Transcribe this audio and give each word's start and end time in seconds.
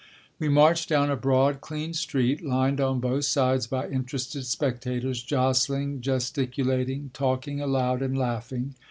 We 0.39 0.49
marched 0.49 0.89
down 0.89 1.11
a 1.11 1.15
broad, 1.15 1.61
clean 1.61 1.93
street, 1.93 2.43
lined 2.43 2.81
on 2.81 2.99
both 2.99 3.25
sides 3.25 3.67
by 3.67 3.87
interested 3.87 4.47
spectators 4.47 5.21
jostling, 5.21 6.01
gesticulating, 6.01 7.11
talking 7.13 7.61
aloud 7.61 8.01
and 8.01 8.17
laughing. 8.17 8.73